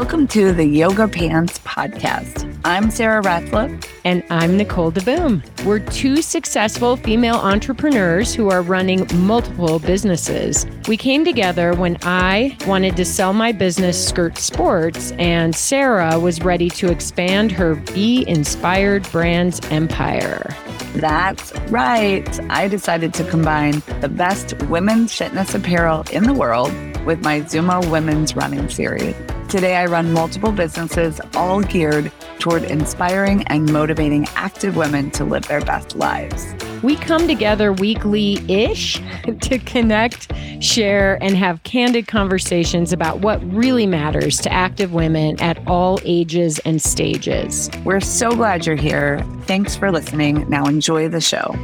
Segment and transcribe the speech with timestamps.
[0.00, 2.58] Welcome to the Yoga Pants Podcast.
[2.64, 3.86] I'm Sarah Ratliff.
[4.02, 5.42] And I'm Nicole DeBoom.
[5.66, 10.64] We're two successful female entrepreneurs who are running multiple businesses.
[10.88, 16.40] We came together when I wanted to sell my business, Skirt Sports, and Sarah was
[16.40, 20.56] ready to expand her Be Inspired Brands empire.
[20.94, 22.40] That's right.
[22.50, 26.72] I decided to combine the best women's fitness apparel in the world
[27.04, 29.14] with my Zooma Women's Running Series.
[29.50, 35.48] Today, I run multiple businesses, all geared toward inspiring and motivating active women to live
[35.48, 36.54] their best lives.
[36.84, 39.00] We come together weekly ish
[39.40, 40.32] to connect,
[40.62, 46.60] share, and have candid conversations about what really matters to active women at all ages
[46.60, 47.68] and stages.
[47.84, 49.26] We're so glad you're here.
[49.46, 50.48] Thanks for listening.
[50.48, 51.56] Now, enjoy the show.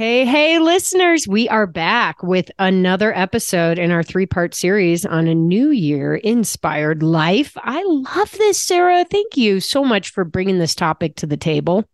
[0.00, 5.28] Hey, hey, listeners, we are back with another episode in our three part series on
[5.28, 7.52] a new year inspired life.
[7.58, 9.04] I love this, Sarah.
[9.04, 11.84] Thank you so much for bringing this topic to the table.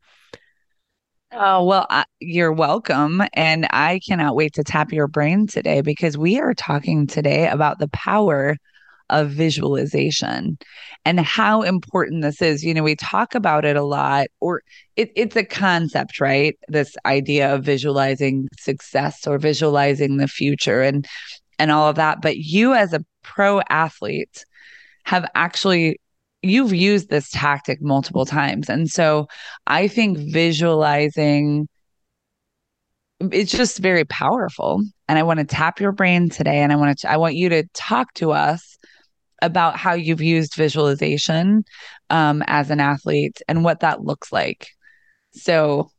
[1.33, 3.25] Oh, well, uh, you're welcome.
[3.33, 7.81] And I cannot wait to tap your brain today because we are talking today about
[7.81, 8.57] the power
[9.11, 10.59] of visualization
[11.05, 12.65] and how important this is.
[12.65, 14.63] You know, we talk about it a lot, or
[14.97, 16.57] it, it's a concept, right?
[16.69, 21.07] This idea of visualizing success or visualizing the future and
[21.59, 22.21] and all of that.
[22.21, 24.45] But you as a pro athlete
[25.05, 26.01] have actually
[26.43, 28.69] you've used this tactic multiple times.
[28.69, 29.27] And so
[29.67, 31.69] I think visualizing
[33.21, 36.99] it's just very powerful and i want to tap your brain today and i want
[36.99, 38.77] to i want you to talk to us
[39.47, 41.65] about how you've used visualization
[42.11, 44.69] um, as an athlete and what that looks like.
[45.33, 45.91] So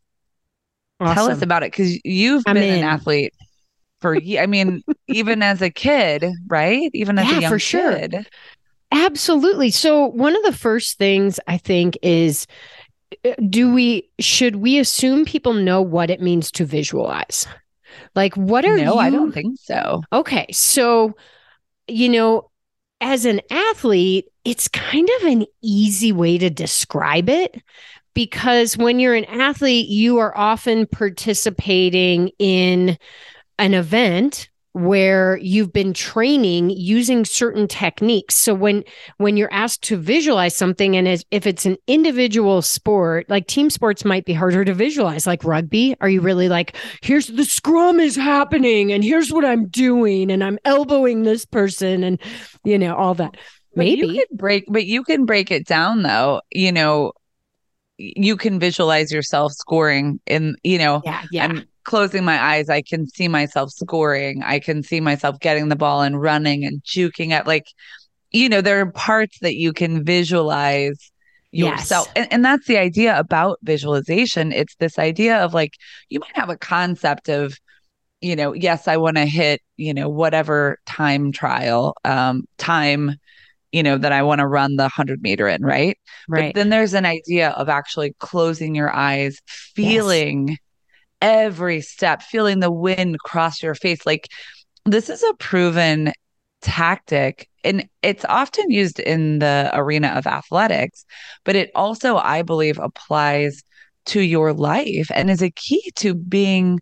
[1.00, 1.16] awesome.
[1.16, 2.80] tell us about it because you've I'm been in.
[2.80, 3.34] an athlete
[4.00, 6.90] for, I mean, even as a kid, right?
[6.94, 7.98] Even as yeah, a young for sure.
[7.98, 8.28] kid.
[8.92, 9.72] Absolutely.
[9.72, 12.48] So, one of the first things I think is
[13.26, 17.48] uh, do we, should we assume people know what it means to visualize?
[18.16, 18.86] Like, what are no, you?
[18.86, 20.02] No, I don't think so.
[20.14, 20.48] Okay.
[20.52, 21.16] So,
[21.88, 22.50] you know,
[23.02, 27.62] as an athlete, it's kind of an easy way to describe it
[28.14, 32.98] because when you're an athlete, you are often participating in
[33.60, 38.36] an event where you've been training using certain techniques.
[38.36, 38.84] So when
[39.18, 43.70] when you're asked to visualize something and as, if it's an individual sport like team
[43.70, 45.96] sports might be harder to visualize like rugby.
[46.00, 50.44] Are you really like here's the scrum is happening and here's what i'm doing and
[50.44, 52.20] i'm elbowing this person and
[52.64, 53.36] you know all that.
[53.76, 56.42] Maybe but you can break but you can break it down though.
[56.52, 57.14] You know
[57.98, 61.46] you can visualize yourself scoring in you know yeah yeah.
[61.46, 64.44] I'm, closing my eyes, I can see myself scoring.
[64.44, 67.66] I can see myself getting the ball and running and juking at like,
[68.30, 71.12] you know, there are parts that you can visualize
[71.52, 72.08] yourself.
[72.08, 72.26] Yes.
[72.26, 74.52] And, and that's the idea about visualization.
[74.52, 75.76] It's this idea of like,
[76.10, 77.58] you might have a concept of,
[78.20, 83.16] you know, yes, I want to hit, you know, whatever time trial, um, time,
[83.72, 85.98] you know, that I want to run the 100 meter in, right?
[86.28, 86.54] Right.
[86.54, 90.50] But then there's an idea of actually closing your eyes, feeling.
[90.50, 90.58] Yes
[91.22, 94.06] every step, feeling the wind cross your face.
[94.06, 94.28] Like
[94.86, 96.12] this is a proven
[96.62, 101.06] tactic and it's often used in the arena of athletics,
[101.44, 103.62] but it also, I believe, applies
[104.08, 106.80] to your life and is a key to being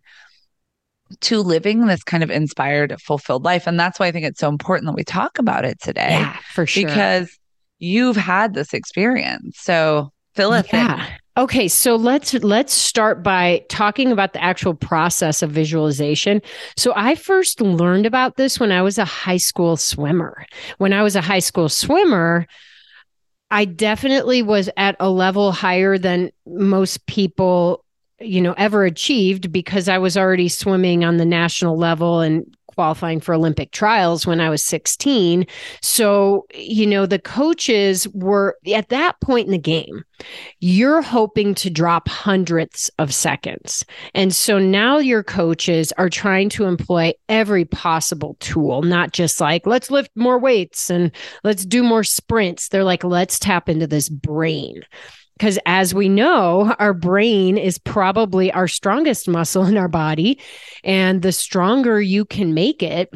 [1.20, 3.66] to living this kind of inspired, fulfilled life.
[3.66, 6.08] And that's why I think it's so important that we talk about it today.
[6.10, 6.84] Yeah, for sure.
[6.84, 7.36] Because
[7.78, 9.58] you've had this experience.
[9.60, 11.06] So fill us yeah.
[11.06, 11.12] in.
[11.38, 16.40] Okay, so let's let's start by talking about the actual process of visualization.
[16.78, 20.46] So I first learned about this when I was a high school swimmer.
[20.78, 22.46] When I was a high school swimmer,
[23.50, 27.84] I definitely was at a level higher than most people
[28.18, 32.46] you know ever achieved because I was already swimming on the national level and
[32.76, 35.46] qualifying for Olympic trials when I was 16.
[35.82, 40.04] So, you know, the coaches were at that point in the game,
[40.60, 43.84] you're hoping to drop hundredths of seconds.
[44.14, 49.66] And so now your coaches are trying to employ every possible tool, not just like,
[49.66, 51.10] let's lift more weights and
[51.42, 52.68] let's do more sprints.
[52.68, 54.82] They're like, let's tap into this brain
[55.38, 60.38] because as we know, our brain is probably our strongest muscle in our body.
[60.82, 63.12] And the stronger you can make it,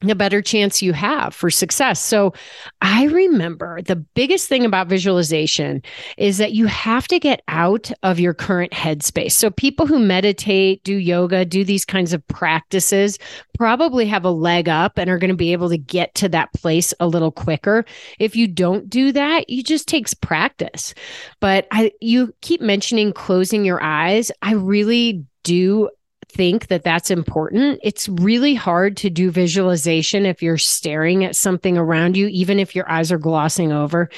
[0.00, 2.00] the better chance you have for success.
[2.00, 2.32] So
[2.80, 5.82] I remember the biggest thing about visualization
[6.16, 9.32] is that you have to get out of your current headspace.
[9.32, 13.18] So people who meditate, do yoga, do these kinds of practices
[13.54, 16.52] probably have a leg up and are going to be able to get to that
[16.52, 17.84] place a little quicker.
[18.20, 20.94] If you don't do that, it just takes practice.
[21.40, 24.30] But I you keep mentioning closing your eyes.
[24.42, 25.88] I really do
[26.28, 27.80] think that that's important.
[27.82, 32.74] It's really hard to do visualization if you're staring at something around you, even if
[32.74, 34.08] your eyes are glossing over.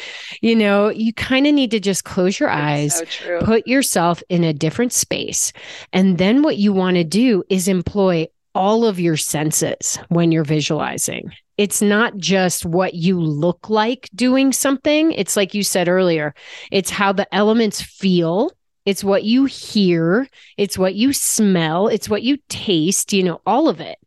[0.41, 4.45] You know, you kind of need to just close your eyes, so put yourself in
[4.45, 5.53] a different space.
[5.93, 10.45] And then what you want to do is employ all of your senses when you're
[10.45, 11.33] visualizing.
[11.57, 15.13] It's not just what you look like doing something.
[15.13, 16.35] It's like you said earlier,
[16.71, 18.51] it's how the elements feel
[18.91, 23.69] it's what you hear, it's what you smell, it's what you taste, you know, all
[23.69, 23.99] of it.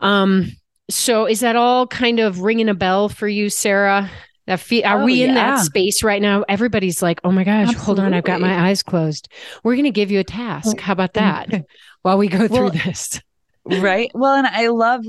[0.00, 0.52] Um
[0.90, 4.10] so is that all kind of ringing a bell for you, Sarah?
[4.46, 5.34] That fe- are oh, we in yeah.
[5.56, 6.44] that space right now?
[6.48, 7.84] Everybody's like, "Oh my gosh, Absolutely.
[7.84, 9.28] hold on, I've got my eyes closed."
[9.62, 10.80] We're going to give you a task.
[10.80, 11.64] How about that?
[12.02, 13.20] While we go through well, this.
[13.64, 14.10] right?
[14.14, 15.04] Well, and I love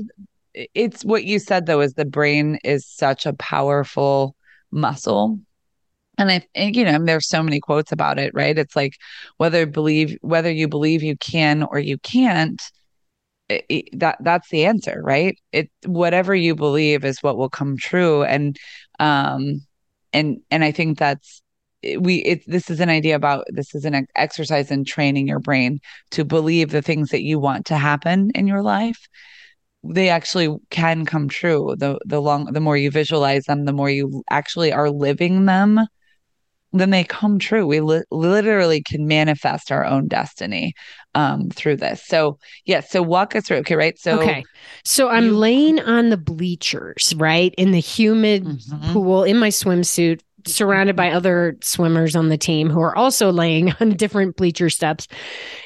[0.54, 4.36] it's what you said though is the brain is such a powerful
[4.70, 5.40] muscle
[6.18, 8.56] and I think, you know, there's so many quotes about it, right?
[8.56, 8.94] It's like
[9.38, 12.60] whether believe whether you believe you can or you can't,
[13.48, 15.38] it, it, that that's the answer, right?
[15.52, 18.56] It whatever you believe is what will come true, and
[19.00, 19.66] um,
[20.12, 21.42] and and I think that's
[21.98, 25.80] we it this is an idea about this is an exercise in training your brain
[26.12, 29.06] to believe the things that you want to happen in your life
[29.82, 33.90] they actually can come true the the long the more you visualize them the more
[33.90, 35.86] you actually are living them
[36.80, 37.66] then they come true.
[37.66, 40.74] We li- literally can manifest our own destiny
[41.14, 42.04] um, through this.
[42.04, 42.80] So, yeah.
[42.80, 43.58] So, walk us through.
[43.58, 43.76] Okay.
[43.76, 43.98] Right.
[43.98, 44.44] So, okay.
[44.84, 47.54] So, I'm you- laying on the bleachers, right?
[47.56, 48.92] In the humid mm-hmm.
[48.92, 53.72] pool in my swimsuit, surrounded by other swimmers on the team who are also laying
[53.80, 55.08] on different bleacher steps.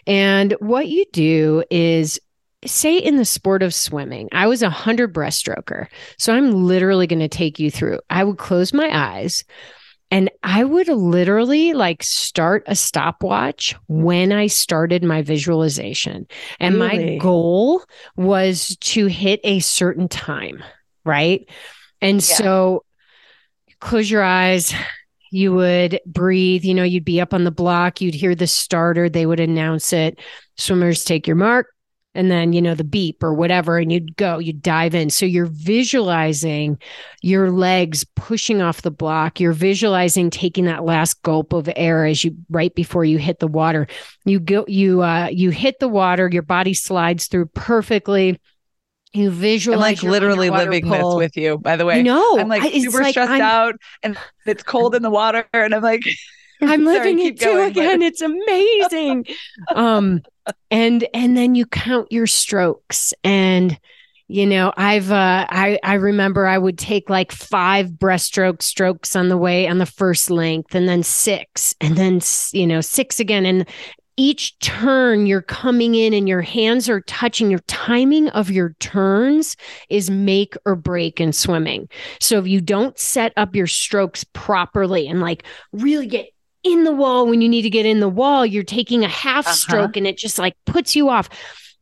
[0.07, 2.21] And what you do is
[2.65, 5.87] say in the sport of swimming, I was a hundred breaststroker.
[6.19, 8.01] So I'm literally going to take you through.
[8.11, 9.45] I would close my eyes.
[10.11, 16.27] And I would literally like start a stopwatch when I started my visualization.
[16.59, 17.13] And really?
[17.13, 17.83] my goal
[18.17, 20.65] was to hit a certain time.
[21.05, 21.49] Right.
[22.01, 22.37] And yeah.
[22.37, 22.85] so
[23.81, 24.73] close your eyes.
[25.31, 29.11] You would breathe, you know, you'd be up on the block, you'd hear the starter,
[29.11, 30.21] they would announce it.
[30.57, 31.67] Swimmers take your mark,
[32.19, 35.25] and then you know the beep or whatever and you'd go you dive in so
[35.25, 36.77] you're visualizing
[37.23, 42.25] your legs pushing off the block you're visualizing taking that last gulp of air as
[42.25, 43.87] you right before you hit the water
[44.25, 48.39] you go you uh you hit the water your body slides through perfectly
[49.13, 51.19] you visualize I'm like literally living pull.
[51.19, 54.19] this with you by the way no i'm like super like stressed I'm, out and
[54.45, 56.03] it's cold in the water and i'm like
[56.61, 58.01] I'm Sorry, living it too going, again.
[58.01, 58.07] But...
[58.07, 59.27] It's amazing.
[59.77, 60.23] um,
[60.71, 63.15] and and then you count your strokes.
[63.25, 63.79] And
[64.31, 69.31] you know i've uh i i remember i would take like five breaststroke strokes on
[69.31, 72.21] the way on the first length and then six and then
[72.53, 73.47] you know six again.
[73.47, 73.67] And
[74.19, 79.57] each turn you're coming in and your hands are touching your timing of your turns
[79.89, 81.89] is make or break in swimming.
[82.21, 86.31] So if you don't set up your strokes properly and like really get
[86.73, 88.45] in the wall when you need to get in the wall.
[88.45, 89.55] You're taking a half uh-huh.
[89.55, 91.29] stroke and it just like puts you off,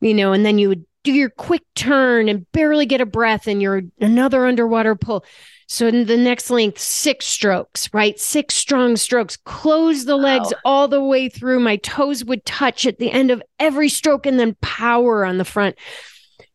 [0.01, 3.47] you know, and then you would do your quick turn and barely get a breath
[3.47, 5.23] and you're another underwater pull.
[5.69, 8.17] So in the next length, six strokes, right?
[8.17, 9.35] Six strong strokes.
[9.35, 11.59] Close the legs all the way through.
[11.59, 15.45] My toes would touch at the end of every stroke and then power on the
[15.45, 15.75] front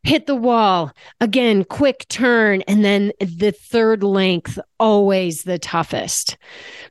[0.03, 0.91] hit the wall.
[1.19, 2.61] Again quick turn.
[2.63, 6.37] And then the third length always the toughest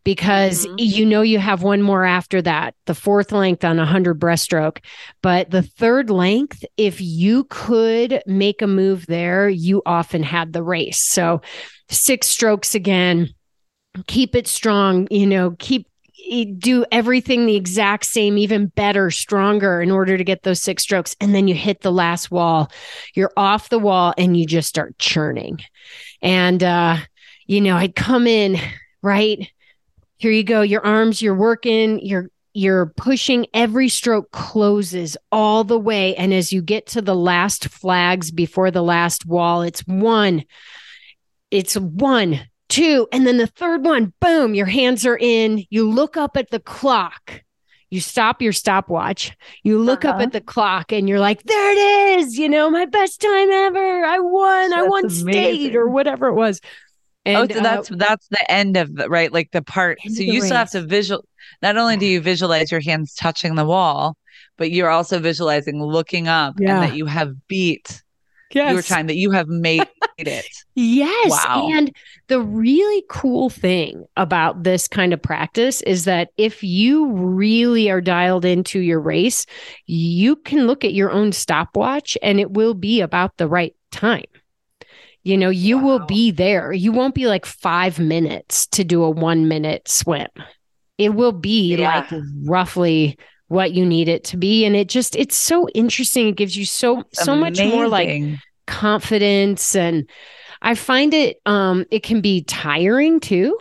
[0.05, 0.77] because mm-hmm.
[0.79, 2.75] you know you have one more after that.
[2.87, 4.79] The fourth length on a 100 breaststroke.
[5.23, 10.63] But the third length if you could make a move there you often had the
[10.63, 11.01] race.
[11.03, 11.43] So
[11.89, 13.29] six strokes again.
[14.07, 15.87] Keep it strong you know keep
[16.59, 21.17] do everything the exact same, even better, stronger in order to get those six strokes.
[21.21, 22.71] And then you hit the last wall,
[23.15, 25.61] you're off the wall and you just start churning.
[26.21, 26.97] And, uh,
[27.47, 28.57] you know, I'd come in,
[29.03, 29.51] right?
[30.17, 30.63] Here you go.
[30.63, 36.15] Your arms, you're working, you're, you're pushing every stroke closes all the way.
[36.17, 40.45] And as you get to the last flags before the last wall, it's one,
[41.51, 42.41] it's one,
[42.73, 45.65] two, and then the third one, boom, your hands are in.
[45.71, 47.43] You look up at the clock.
[47.91, 50.15] you stop your stopwatch, you look Uh-huh.
[50.15, 53.51] up at the clock, and you're like, there it is, you know, my best time
[53.51, 54.03] ever.
[54.07, 56.59] I won, I That's won state or whatever it was.
[57.27, 59.99] And oh, so uh, that's that's the end of the right, like the part.
[60.09, 61.23] So you still have to visual.
[61.61, 64.17] Not only do you visualize your hands touching the wall,
[64.57, 66.81] but you're also visualizing looking up Yeah.
[66.83, 68.03] and that you have beat
[68.55, 68.73] yes.
[68.73, 69.87] your time, that you have made
[70.19, 70.47] it.
[70.75, 71.31] Yes.
[71.31, 71.69] Wow.
[71.73, 71.95] And
[72.29, 78.01] the really cool thing about this kind of practice is that if you really are
[78.01, 79.47] dialed into your race,
[79.87, 84.25] you can look at your own stopwatch and it will be about the right time.
[85.25, 86.73] You know, you will be there.
[86.73, 90.29] You won't be like five minutes to do a one minute swim.
[90.99, 92.07] It will be Yeah.
[92.11, 94.65] like roughly what you need it to be.
[94.65, 96.27] And it just, it's so interesting.
[96.29, 98.39] It gives you so, so much more like Amazing.
[98.73, 100.09] Confidence and
[100.63, 103.59] i find it um it can be tiring too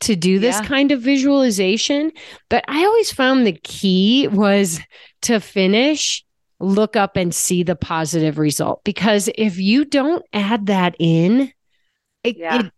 [0.00, 0.66] to do this Yeah.
[0.66, 2.12] kind of visualization
[2.50, 4.80] but i always found the key was
[5.22, 6.24] to finish
[6.60, 11.50] look up and see the positive result because if you don't add that in
[12.22, 12.66] it, Yeah.
[12.66, 12.72] it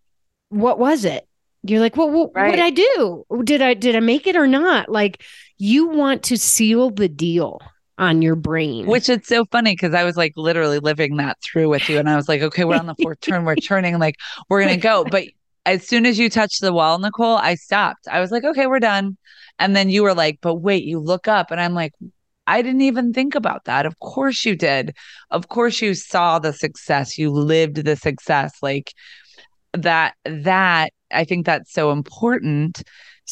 [0.51, 1.27] what was it
[1.63, 2.51] you're like well, what Right.
[2.51, 5.23] what i do did i did i make it or not like
[5.59, 7.61] you want to seal the deal
[7.99, 11.69] on your brain Which it's so funny because I was like literally living that through
[11.69, 11.99] with you.
[11.99, 14.17] And I was like, okay, we're on the fourth turn, we're turning, like
[14.49, 15.05] we're gonna go.
[15.05, 15.25] But
[15.65, 18.07] as soon as you touched the wall, Nicole, I stopped.
[18.11, 19.17] I was like, okay, we're done.
[19.59, 21.51] And then you were like, but wait, you look up.
[21.51, 21.93] And I'm like,
[22.47, 23.87] I didn't even think about that.
[23.87, 24.95] Of course you did.
[25.31, 27.19] Of course you saw the success.
[27.19, 28.53] You lived the success.
[28.63, 28.93] Like
[29.73, 32.83] that, that I think that's so important.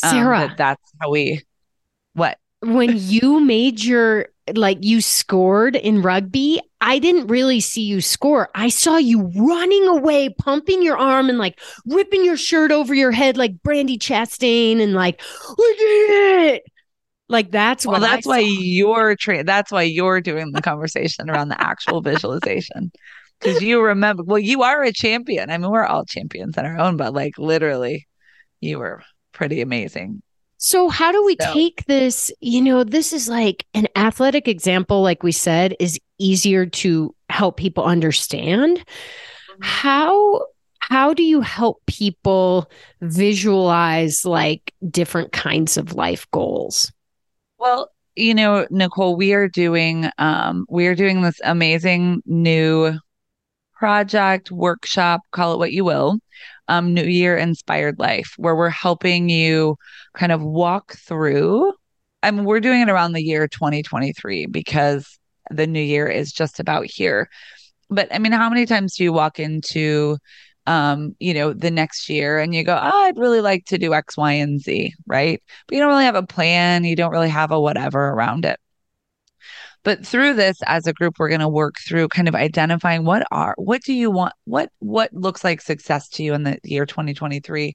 [0.03, 1.43] um, sarah that that's how we
[2.15, 2.39] what?
[2.61, 8.51] when you made your like you scored in rugby, I didn't really see you score.
[8.55, 13.13] I saw you running away, pumping your arm and like ripping your shirt over your
[13.13, 15.21] head like Brandy Chastain and like
[15.59, 16.63] we did it.
[17.29, 18.41] Like that's Well, what I that's why saw.
[18.41, 22.93] you're tra- that's why you're doing the conversation around the actual visualization.
[23.41, 25.51] Because you remember, well, you are a champion.
[25.51, 28.07] I mean, we're all champions in our own, but like literally,
[28.61, 30.23] you were pretty amazing.
[30.65, 32.33] So how do we So- take this?
[32.41, 37.59] You know, this is like an athletic example, like we said, is easier to help
[37.59, 38.83] people understand.
[39.61, 40.47] How
[40.79, 42.71] how do you help people
[43.03, 46.91] visualize like different kinds of life goals?
[47.59, 52.99] Well, you know, Nicole, we are doing um we are doing this amazing new
[53.75, 56.19] project, workshop, call it what you will,
[56.69, 59.77] um, New Year Inspired Life, where we're helping you
[60.17, 61.73] kind of walk through.
[62.23, 65.19] I mean, we're doing it around the year 2023 because
[65.51, 67.29] the new year is just about here.
[67.91, 70.17] But I mean, how many times do you walk into
[70.67, 73.93] um, you know, the next year and you go, oh, I'd really like to do
[73.93, 75.43] X, Y, and Z, right?
[75.67, 78.59] But you don't really have a plan, you don't really have a whatever around it.
[79.85, 83.27] But through this as a group, we're going to work through kind of identifying what
[83.31, 86.87] are what do you want what what looks like success to you in the year
[86.87, 87.75] 2023.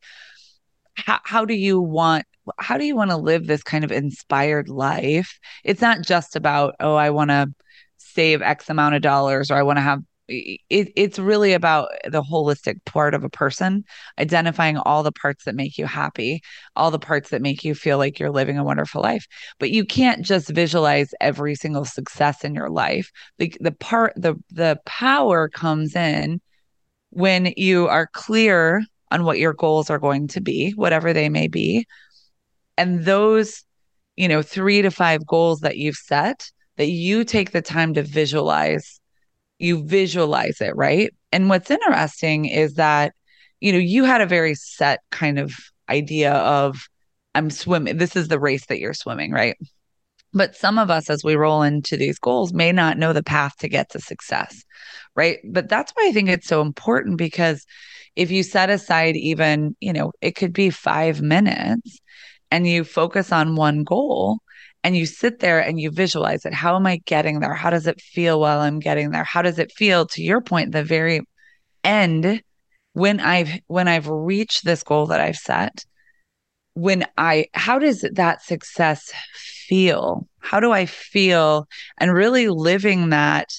[0.95, 2.25] How how do you want
[2.57, 5.39] how do you want to live this kind of inspired life?
[5.63, 7.53] It's not just about oh I want to
[7.97, 12.21] save X amount of dollars or I want to have it, it's really about the
[12.21, 13.83] holistic part of a person
[14.19, 16.41] identifying all the parts that make you happy
[16.75, 19.25] all the parts that make you feel like you're living a wonderful life.
[19.59, 23.11] But you can't just visualize every single success in your life.
[23.37, 26.41] The, the part the the power comes in
[27.09, 31.47] when you are clear on what your goals are going to be whatever they may
[31.47, 31.85] be.
[32.77, 33.63] And those
[34.15, 38.03] you know 3 to 5 goals that you've set that you take the time to
[38.03, 38.98] visualize
[39.59, 41.13] you visualize it right?
[41.31, 43.13] And what's interesting is that
[43.59, 45.53] you know you had a very set kind of
[45.89, 46.87] idea of
[47.35, 49.55] i'm swimming this is the race that you're swimming right?
[50.33, 53.57] But some of us as we roll into these goals may not know the path
[53.57, 54.63] to get to success
[55.15, 55.39] right?
[55.43, 57.65] But that's why i think it's so important because
[58.15, 61.99] if you set aside even you know it could be 5 minutes
[62.51, 64.39] and you focus on one goal
[64.83, 66.53] and you sit there and you visualize it.
[66.53, 67.53] How am i getting there?
[67.53, 69.23] How does it feel while i'm getting there?
[69.23, 71.21] How does it feel to your point the very
[71.83, 72.41] end
[72.93, 75.85] when i've when i've reached this goal that i've set
[76.73, 80.27] when i how does that success feel?
[80.39, 81.67] How do i feel?
[81.97, 83.49] And really living that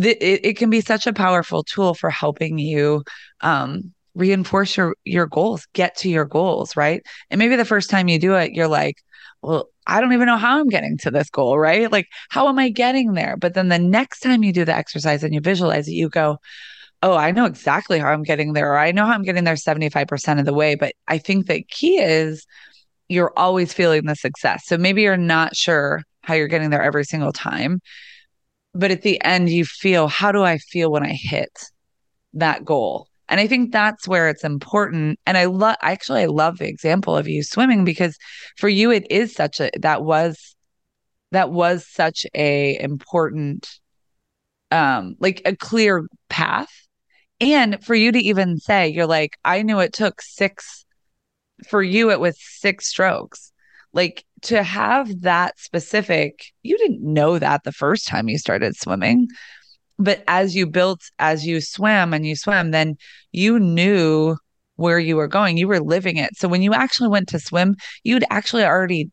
[0.00, 3.02] th- it, it can be such a powerful tool for helping you
[3.40, 7.02] um reinforce your your goals get to your goals right?
[7.30, 8.96] And maybe the first time you do it you're like
[9.42, 11.90] well I don't even know how I'm getting to this goal, right?
[11.90, 13.36] Like, how am I getting there?
[13.38, 16.38] But then the next time you do the exercise and you visualize it, you go,
[17.02, 19.56] oh, I know exactly how I'm getting there, or I know how I'm getting there
[19.56, 20.74] 75% of the way.
[20.74, 22.46] But I think the key is
[23.08, 24.64] you're always feeling the success.
[24.66, 27.80] So maybe you're not sure how you're getting there every single time.
[28.74, 31.50] But at the end, you feel, how do I feel when I hit
[32.34, 33.07] that goal?
[33.28, 35.18] And I think that's where it's important.
[35.26, 38.16] And I love, actually, I love the example of you swimming because
[38.56, 40.56] for you, it is such a, that was,
[41.32, 43.68] that was such a important,
[44.70, 46.72] um, like a clear path.
[47.40, 50.84] And for you to even say, you're like, I knew it took six,
[51.68, 53.52] for you, it was six strokes.
[53.92, 59.28] Like to have that specific, you didn't know that the first time you started swimming
[59.98, 62.96] but as you built as you swam and you swam then
[63.32, 64.36] you knew
[64.76, 65.56] where you were going.
[65.56, 66.36] You were living it.
[66.36, 69.10] So when you actually went to swim you'd actually already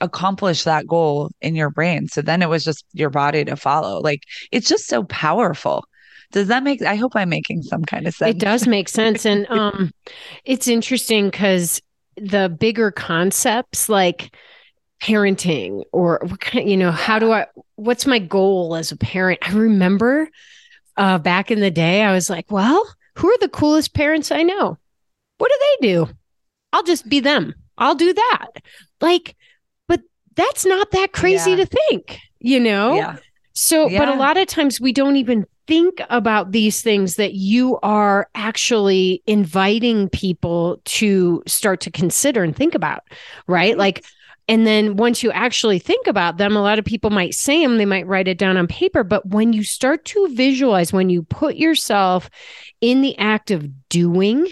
[0.00, 2.08] accomplished that goal in your brain.
[2.08, 4.00] So then it was just your body to follow.
[4.00, 5.84] Like it's just so powerful.
[6.32, 8.36] Does that make i hope i'm making some kind of sense.
[8.36, 9.26] it does make sense.
[9.26, 9.92] And um
[10.44, 11.82] it's interesting because
[12.16, 14.34] the bigger concepts like
[15.00, 19.38] parenting or what kind you know how do i what's my goal as a parent?
[19.42, 20.28] I remember
[20.96, 24.42] uh back in the day i was like well who are the coolest parents i
[24.42, 24.78] know?
[25.38, 26.08] What do they do?
[26.72, 27.54] I'll just be them.
[27.78, 28.48] I'll do that.
[29.00, 29.36] Like
[29.88, 30.02] but
[30.36, 31.56] that's not that crazy yeah.
[31.56, 32.94] to think you know?
[32.94, 33.16] Yeah.
[33.54, 33.98] So yeah.
[33.98, 38.28] but a lot of times we don't even think about these things that you are
[38.34, 43.04] actually inviting people to start to consider and think about
[43.46, 43.78] right?
[43.78, 44.04] Like
[44.50, 47.78] and then once you actually think about them, a lot of people might say them,
[47.78, 49.04] they might write it down on paper.
[49.04, 52.28] But when you start to visualize, when you put yourself
[52.80, 54.48] in the act of doing,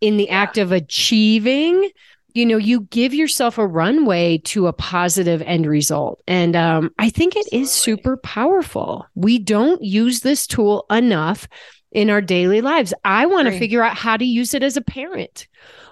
[0.00, 0.42] in the yeah.
[0.42, 1.90] act of achieving,
[2.34, 6.20] you know, you give yourself a runway to a positive end result.
[6.26, 7.60] And um, I think it Absolutely.
[7.60, 9.06] is super powerful.
[9.14, 11.46] We don't use this tool enough
[11.92, 12.92] in our daily lives.
[13.04, 15.46] I want to figure out how to use it as a parent.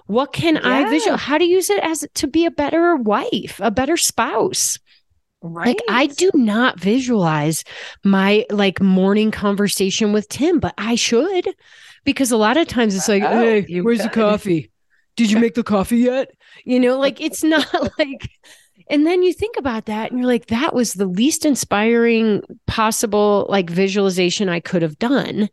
[0.09, 0.61] What can yeah.
[0.63, 1.17] I visual?
[1.17, 4.79] How to use it as to be a better wife, a better spouse?
[5.43, 5.67] Right.
[5.67, 7.63] Like I do not visualize
[8.03, 11.53] my like morning conversation with Tim, but I should
[12.05, 14.09] because a lot of times it's like, oh, hey, where's could.
[14.09, 14.71] the coffee?
[15.15, 16.31] Did you make the coffee yet?
[16.65, 17.67] You know, like it's not
[17.99, 18.31] like
[18.89, 23.45] and then you think about that and you're like, that was the least inspiring possible
[23.47, 25.49] like visualization I could have done.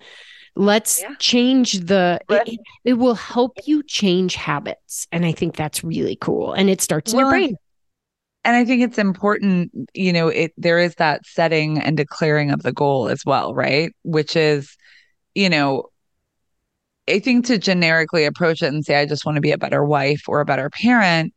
[0.56, 1.14] Let's yeah.
[1.18, 5.06] change the it, it, will help you change habits.
[5.12, 6.54] And I think that's really cool.
[6.54, 7.56] And it starts in well, your brain.
[8.42, 12.62] And I think it's important, you know, it there is that setting and declaring of
[12.62, 13.92] the goal as well, right?
[14.02, 14.76] Which is,
[15.34, 15.90] you know,
[17.08, 19.84] I think to generically approach it and say, I just want to be a better
[19.84, 21.34] wife or a better parent,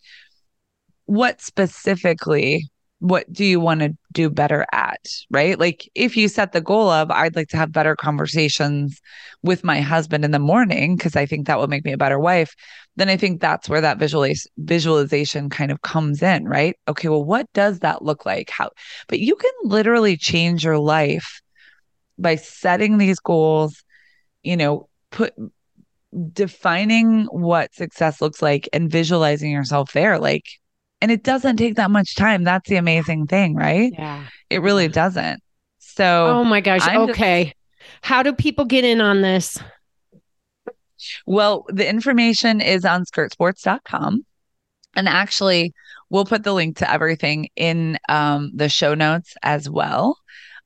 [1.05, 4.99] what specifically what do you want to do better at
[5.31, 5.57] right?
[5.57, 9.01] Like if you set the goal of i'd like to have better conversations
[9.41, 12.19] with my husband in the morning because i think that will make me a better
[12.19, 12.53] wife
[12.97, 16.75] then i think that's where that visualiz- visualization kind of comes in right?
[16.87, 18.49] Okay well what does that look like?
[18.49, 18.69] How
[19.07, 21.41] but you can literally change your life
[22.17, 23.83] by setting these goals
[24.43, 25.33] you know put
[26.33, 30.45] defining what success looks like and visualizing yourself there like
[31.01, 32.43] and it doesn't take that much time.
[32.43, 33.91] That's the amazing thing, right?
[33.93, 34.25] Yeah.
[34.49, 35.41] It really doesn't.
[35.79, 36.81] So, oh my gosh.
[36.83, 37.45] I'm okay.
[37.45, 37.55] Just,
[38.01, 39.59] How do people get in on this?
[41.25, 44.25] Well, the information is on skirtsports.com.
[44.95, 45.73] And actually,
[46.09, 50.17] we'll put the link to everything in um, the show notes as well.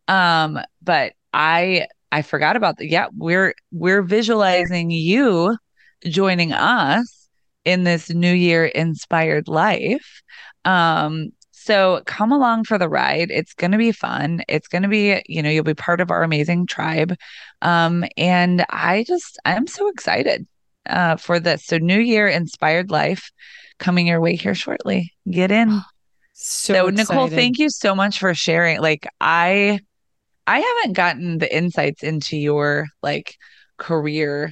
[0.08, 2.88] Um, but I I forgot about that.
[2.88, 5.58] Yeah, we're we're visualizing you
[6.06, 7.23] joining us
[7.66, 10.22] in this new year inspired life.
[10.66, 13.32] Um, so come along for the ride.
[13.32, 14.44] It's going to be fun.
[14.50, 17.16] It's going to be, you know, you'll be part of our amazing tribe.
[17.62, 20.46] Um, and I just, I'm so excited
[20.90, 21.66] uh, for this.
[21.66, 23.32] So, New Year Inspired Life
[23.80, 25.14] coming your way here shortly.
[25.30, 25.82] Get in.
[26.36, 28.82] So, so Nicole, thank you so much for sharing.
[28.82, 29.80] Like, I,
[30.48, 33.38] I haven't gotten the insights into your like
[33.78, 34.52] career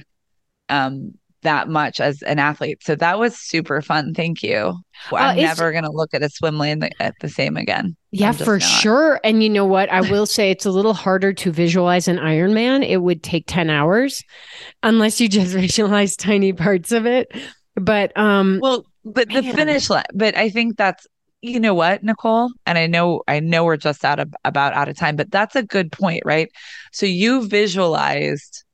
[0.68, 2.82] um that much as an athlete.
[2.82, 4.14] So that was super fun.
[4.14, 4.74] Thank you.
[5.12, 7.96] I'm uh, never going to look at a swim lane the, at the same again.
[8.10, 8.62] Yeah, for not.
[8.62, 9.20] sure.
[9.24, 9.90] And you know what?
[9.90, 12.86] I will say it's a little harder to visualize an Ironman.
[12.88, 14.22] It would take 10 hours
[14.82, 17.32] unless you just visualize tiny parts of it.
[17.74, 19.44] But um well, but man.
[19.44, 21.06] the finish line, but I think that's
[21.40, 22.52] you know what, Nicole?
[22.66, 25.56] And I know I know we're just out of about out of time, but that's
[25.56, 26.48] a good point, right?
[26.92, 28.64] So you visualized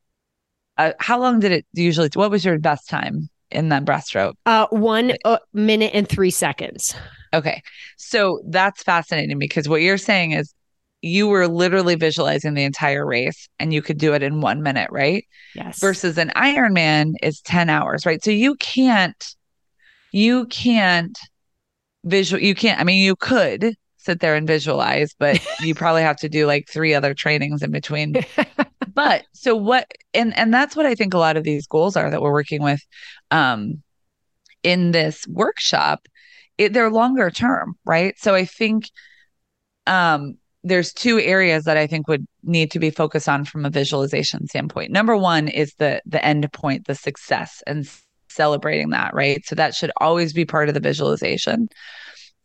[0.78, 2.08] uh, how long did it usually?
[2.14, 4.34] What was your best time in that breaststroke?
[4.46, 6.94] Uh, one uh, minute and three seconds.
[7.34, 7.62] Okay,
[7.96, 10.54] so that's fascinating because what you're saying is
[11.02, 14.90] you were literally visualizing the entire race and you could do it in one minute,
[14.90, 15.26] right?
[15.54, 15.78] Yes.
[15.80, 18.22] Versus an Ironman is 10 hours, right?
[18.22, 19.24] So you can't
[20.10, 21.18] you can't
[22.04, 26.16] visual you can't I mean you could sit there and visualize, but you probably have
[26.18, 28.14] to do like three other trainings in between.
[28.94, 32.10] but so what and and that's what I think a lot of these goals are
[32.10, 32.80] that we're working with
[33.30, 33.82] um
[34.62, 36.06] in this workshop.
[36.56, 38.14] It, they're longer term, right?
[38.18, 38.90] So I think
[39.86, 43.70] um there's two areas that I think would need to be focused on from a
[43.70, 44.90] visualization standpoint.
[44.90, 47.88] Number one is the the end point, the success and
[48.28, 49.44] celebrating that, right?
[49.46, 51.68] So that should always be part of the visualization.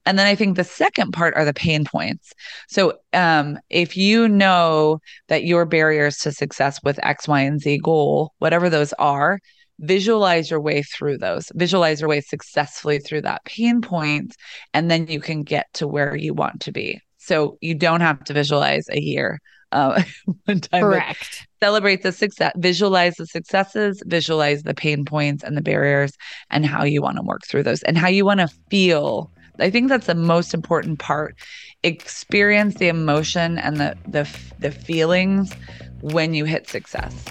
[0.05, 2.33] And then I think the second part are the pain points.
[2.67, 7.79] So um, if you know that your barriers to success with X, Y, and Z
[7.79, 9.39] goal, whatever those are,
[9.79, 14.35] visualize your way through those, visualize your way successfully through that pain point,
[14.73, 16.99] and then you can get to where you want to be.
[17.17, 19.39] So you don't have to visualize a year.
[19.71, 20.03] Uh,
[20.45, 21.47] one time Correct.
[21.61, 26.13] Celebrate the success, visualize the successes, visualize the pain points and the barriers,
[26.51, 29.69] and how you want to work through those, and how you want to feel I
[29.69, 31.35] think that's the most important part.
[31.83, 35.53] Experience the emotion and the the the feelings
[36.01, 37.25] when you hit success.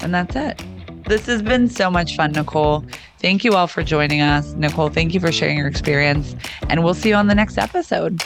[0.00, 0.62] And that's it.
[1.06, 2.84] This has been so much fun, Nicole.
[3.18, 4.52] Thank you all for joining us.
[4.54, 6.36] Nicole, thank you for sharing your experience.
[6.68, 8.22] And we'll see you on the next episode.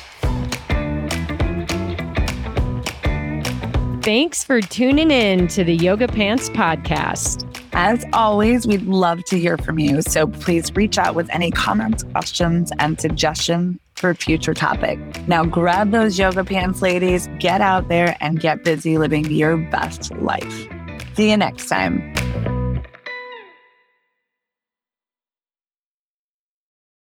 [4.03, 7.62] Thanks for tuning in to the Yoga Pants podcast.
[7.73, 10.03] As always, we'd love to hear from you.
[10.03, 14.99] So please reach out with any comments, questions, and suggestions for future topic.
[15.29, 20.13] Now grab those yoga pants, ladies, get out there and get busy living your best
[20.17, 20.69] life.
[21.15, 22.13] See you next time.